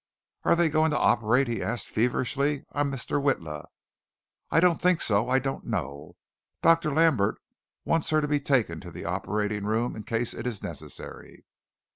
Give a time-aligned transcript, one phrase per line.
[0.45, 2.65] "Are they going to operate?" he asked feverishly.
[2.71, 3.21] "I'm Mr.
[3.21, 3.67] Witla."
[4.49, 5.29] "I don't think so.
[5.29, 6.15] I don't know.
[6.63, 6.91] Dr.
[6.91, 7.39] Lambert
[7.85, 11.45] wants her to be taken to the operating room in case it is necessary."